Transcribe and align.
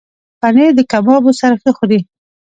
پنېر 0.39 0.71
د 0.77 0.81
کبابو 0.91 1.31
سره 1.39 1.55
ښه 1.61 1.71
خوري. 1.77 1.99